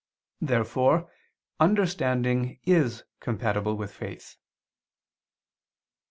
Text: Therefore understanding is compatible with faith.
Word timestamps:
Therefore 0.41 1.11
understanding 1.59 2.57
is 2.65 3.03
compatible 3.19 3.77
with 3.77 3.93
faith. 3.93 4.35